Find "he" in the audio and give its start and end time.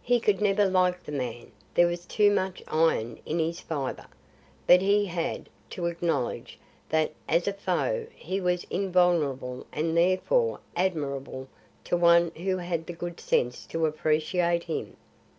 0.00-0.18, 4.80-5.04, 8.14-8.40